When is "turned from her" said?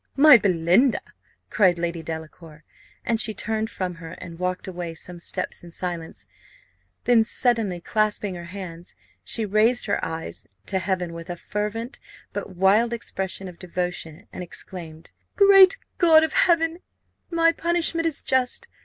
3.35-4.13